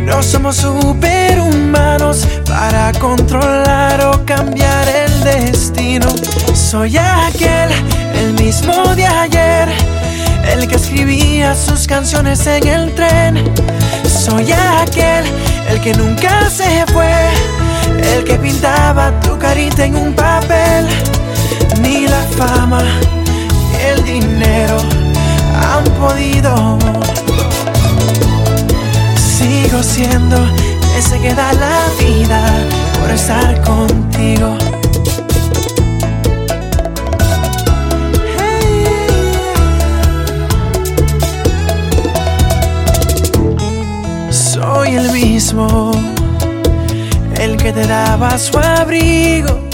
no 0.06 0.22
somos 0.22 0.56
superhumanos 0.56 2.26
para 2.46 2.92
controlar 2.92 4.00
o 4.06 4.24
cambiar 4.24 4.88
el 4.88 5.20
destino. 5.24 6.08
Soy 6.54 6.96
aquel, 6.96 7.70
el 8.14 8.32
mismo 8.34 8.94
de 8.94 9.06
ayer, 9.06 9.68
el 10.48 10.66
que 10.66 10.76
escribía 10.76 11.54
sus 11.54 11.86
canciones 11.86 12.46
en 12.46 12.66
el 12.66 12.94
tren. 12.94 13.52
Soy 14.08 14.52
aquel, 14.52 15.24
el 15.70 15.80
que 15.80 15.92
nunca 15.94 16.48
se 16.48 16.86
fue, 16.92 17.12
el 18.14 18.24
que 18.24 18.36
pintaba 18.36 19.12
tu 19.20 19.38
carita 19.38 19.84
en 19.84 19.96
un 19.96 20.14
papel 20.14 20.86
ni 21.80 22.06
la 22.06 22.22
fama 22.36 22.82
ni 23.70 23.76
el 23.90 24.04
dinero 24.04 24.78
han 25.54 25.84
podido. 26.00 26.78
Sigo 29.16 29.82
siendo 29.82 30.36
ese 30.96 31.18
que 31.18 31.34
da 31.34 31.52
la 31.54 31.80
vida 31.98 32.40
por 33.00 33.10
estar 33.10 33.60
contigo. 33.62 34.56
Soy 44.30 44.96
el 44.96 45.10
mismo, 45.12 45.92
el 47.40 47.56
que 47.56 47.72
te 47.72 47.86
daba 47.86 48.38
su 48.38 48.58
abrigo 48.58 49.73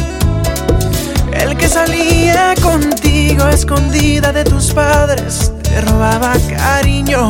que 1.60 1.68
salía 1.68 2.54
contigo 2.62 3.46
escondida 3.48 4.32
de 4.32 4.44
tus 4.44 4.72
padres, 4.72 5.52
te 5.62 5.80
robaba 5.82 6.32
cariño. 6.48 7.28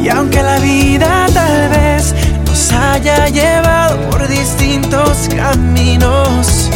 Y 0.00 0.08
aunque 0.08 0.42
la 0.42 0.58
vida 0.60 1.26
tal 1.34 1.68
vez 1.70 2.14
nos 2.46 2.72
haya 2.72 3.28
llevado 3.28 3.98
por 4.10 4.28
distintos 4.28 5.28
caminos, 5.34 6.70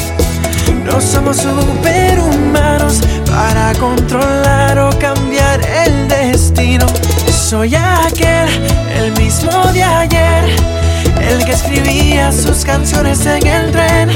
no 0.84 1.00
somos 1.00 1.36
superhumanos 1.36 3.00
para 3.26 3.72
controlar 3.78 4.78
o 4.80 4.90
cambiar 4.98 5.60
el 5.86 6.08
destino. 6.08 6.86
Soy 7.30 7.76
aquel, 7.76 8.48
el 8.96 9.12
mismo 9.12 9.52
de 9.72 9.84
ayer 9.84 10.79
el 11.28 11.44
que 11.44 11.52
escribía 11.52 12.32
sus 12.32 12.64
canciones 12.64 13.24
en 13.26 13.46
el 13.46 13.70
tren. 13.72 14.08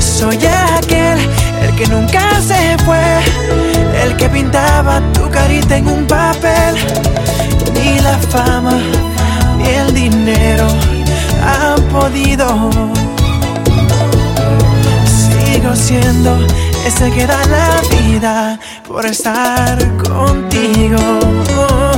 Soy 0.00 0.38
aquel, 0.76 1.18
el 1.62 1.74
que 1.76 1.86
nunca 1.86 2.40
se 2.40 2.76
fue, 2.84 3.02
el 4.04 4.16
que 4.16 4.28
pintaba 4.28 5.00
tu 5.12 5.28
carita 5.30 5.76
en 5.76 5.88
un 5.88 6.06
papel. 6.06 6.76
Ni 7.74 8.00
la 8.00 8.18
fama, 8.30 8.78
ni 9.58 9.68
el 9.68 9.94
dinero 9.94 10.66
han 11.42 11.82
podido. 11.88 12.70
Sigo 15.06 15.74
siendo 15.74 16.38
ese 16.86 17.10
que 17.10 17.26
da 17.26 17.40
la 17.46 17.80
vida 17.96 18.58
por 18.86 19.06
estar 19.06 19.78
contigo. 19.98 21.91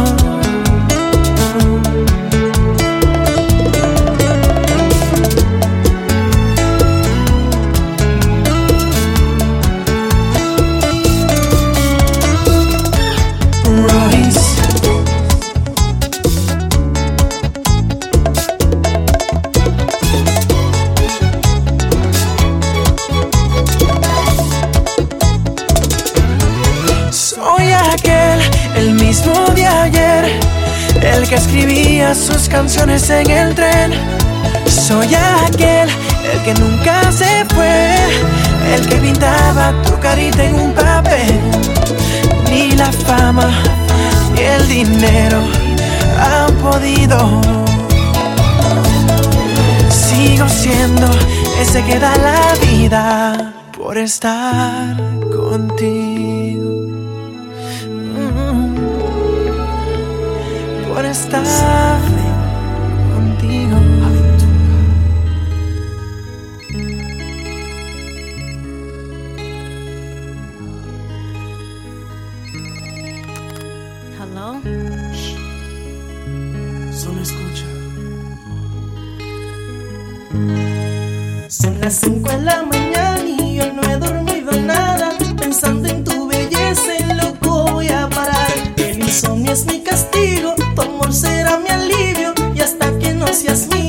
Canciones 32.55 33.11
en 33.11 33.28
el 33.30 33.52
tren. 33.52 33.90
Soy 34.66 35.09
aquel, 35.12 35.88
el 36.32 36.38
que 36.44 36.55
nunca 36.55 37.11
se 37.11 37.44
fue, 37.52 37.96
el 38.74 38.88
que 38.88 38.96
pintaba 38.96 39.74
tu 39.82 39.98
carita 39.98 40.44
en 40.44 40.55
un 40.66 40.72
papel. 40.72 41.40
Ni 42.48 42.70
la 42.76 42.92
fama, 42.92 43.48
ni 44.34 44.42
el 44.42 44.68
dinero 44.68 45.40
han 46.28 46.52
podido. 46.66 47.18
Sigo 49.90 50.48
siendo 50.48 51.09
ese 51.61 51.82
que 51.82 51.98
da 51.98 52.14
la 52.28 52.42
vida 52.68 53.52
por 53.76 53.98
estar 53.98 54.96
contigo. 55.36 56.44
por 60.94 61.05
estar 61.05 61.44
Hello. 74.37 74.61
Solo 76.91 77.20
escucha. 77.22 77.66
Son 81.49 81.80
las 81.80 81.95
5 81.95 82.28
de 82.30 82.43
la 82.43 82.64
mañana 82.64 83.24
y 83.24 83.59
yo 83.59 83.72
no 83.72 83.82
he 83.89 83.97
dormido 83.97 84.51
nada. 84.61 85.12
Pensando 85.39 85.89
en 85.89 86.03
tu 86.03 86.26
belleza, 86.26 86.97
en 86.99 87.16
loco 87.16 87.66
voy 87.70 87.87
a 87.87 88.09
parar. 88.09 88.51
El 88.76 89.05
insomnio 89.05 89.53
es 89.53 89.66
mi 89.66 89.85
castigo, 89.85 90.57
tu 90.74 90.82
amor 90.82 91.12
será 91.12 91.57
mi 91.59 91.68
alivio. 91.68 92.35
Y 92.57 92.61
hasta 92.61 92.99
que 92.99 93.14
no 93.14 93.28
seas 93.28 93.68
mía, 93.68 93.84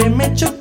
I 0.00 0.08
met 0.08 0.40
you. 0.40 0.57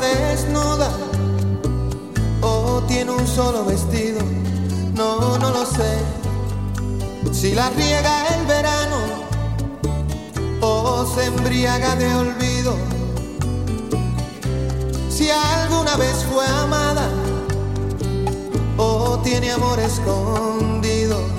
desnuda 0.00 0.90
o 2.42 2.82
tiene 2.86 3.10
un 3.12 3.26
solo 3.26 3.64
vestido. 3.64 4.20
No, 4.94 5.38
no 5.38 5.50
lo 5.50 5.66
sé. 5.66 5.98
Si 7.32 7.54
la 7.54 7.68
riega 7.70 8.26
el 8.34 8.46
verano 8.46 8.96
o 10.60 11.04
se 11.14 11.26
embriaga 11.26 11.96
de 11.96 12.14
olvido. 12.14 12.76
Si 15.08 15.30
alguna 15.30 15.96
vez 15.96 16.24
fue 16.32 16.46
amada 16.46 17.08
o 18.76 19.18
tiene 19.22 19.52
amor 19.52 19.78
escondido. 19.80 21.35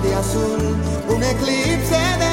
de 0.00 0.14
azul, 0.14 0.76
un 1.08 1.22
eclipse 1.22 2.00
de 2.18 2.27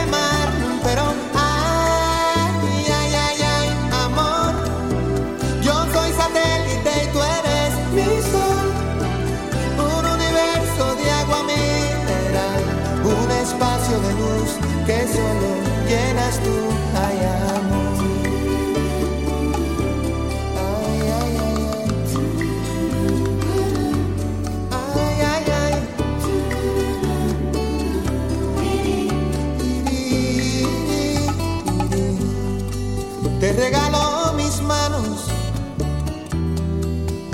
regaló 33.66 34.34
mis 34.34 34.61
manos, 34.61 35.26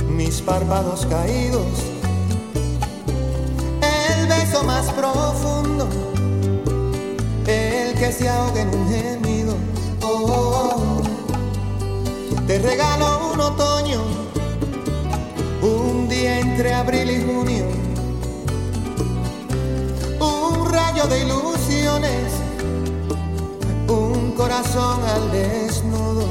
mis 0.07 0.41
párpados 0.41 1.05
caídos, 1.07 1.67
el 3.82 4.27
beso 4.27 4.63
más 4.63 4.86
profundo, 4.93 5.89
el 7.47 7.95
que 7.99 8.13
se 8.13 8.29
ahoga 8.29 8.61
en 8.61 8.69
un 8.69 8.89
gemido. 8.89 9.55
Oh. 10.03 11.01
Te 12.47 12.59
regaló 12.59 13.34
un 13.34 13.41
otoño, 13.41 14.01
un 15.61 16.07
día 16.07 16.39
entre 16.39 16.73
abril 16.73 17.09
y 17.11 17.21
junio, 17.25 17.65
un 20.19 20.71
rayo 20.71 21.07
de 21.07 21.25
ilusiones 21.25 22.40
corazón 24.51 24.99
al 25.05 25.31
desnudo. 25.31 26.30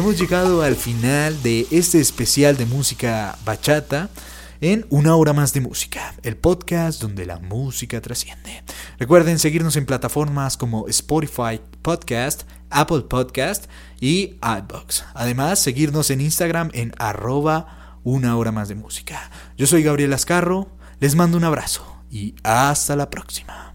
Hemos 0.00 0.18
llegado 0.18 0.62
al 0.62 0.76
final 0.76 1.42
de 1.42 1.66
este 1.70 2.00
especial 2.00 2.56
de 2.56 2.64
música 2.64 3.36
bachata 3.44 4.08
en 4.62 4.86
Una 4.88 5.14
hora 5.14 5.34
más 5.34 5.52
de 5.52 5.60
música, 5.60 6.14
el 6.22 6.38
podcast 6.38 7.02
donde 7.02 7.26
la 7.26 7.38
música 7.38 8.00
trasciende. 8.00 8.62
Recuerden 8.98 9.38
seguirnos 9.38 9.76
en 9.76 9.84
plataformas 9.84 10.56
como 10.56 10.88
Spotify 10.88 11.60
Podcast, 11.82 12.44
Apple 12.70 13.02
Podcast 13.10 13.66
y 14.00 14.38
iBox. 14.40 15.04
Además, 15.12 15.58
seguirnos 15.58 16.08
en 16.08 16.22
Instagram 16.22 16.70
en 16.72 16.94
arroba 16.96 18.00
una 18.02 18.38
hora 18.38 18.52
más 18.52 18.68
de 18.68 18.76
música. 18.76 19.30
Yo 19.58 19.66
soy 19.66 19.82
Gabriel 19.82 20.14
Ascarro, 20.14 20.70
les 20.98 21.14
mando 21.14 21.36
un 21.36 21.44
abrazo 21.44 21.84
y 22.10 22.34
hasta 22.42 22.96
la 22.96 23.10
próxima. 23.10 23.69